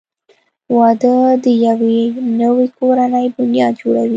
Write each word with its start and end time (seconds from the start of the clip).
•واده 0.77 1.15
د 1.43 1.45
یوې 1.67 1.99
نوې 2.41 2.67
کورنۍ 2.79 3.25
بنیاد 3.35 3.73
جوړوي. 3.81 4.09